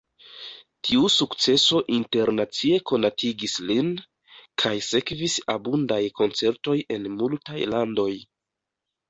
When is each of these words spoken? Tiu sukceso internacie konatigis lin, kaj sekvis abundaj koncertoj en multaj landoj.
Tiu 0.87 1.01
sukceso 1.15 1.81
internacie 1.97 2.79
konatigis 2.91 3.59
lin, 3.73 3.91
kaj 4.65 4.73
sekvis 4.87 5.37
abundaj 5.57 6.01
koncertoj 6.23 6.77
en 6.99 7.07
multaj 7.21 7.61
landoj. 7.77 8.11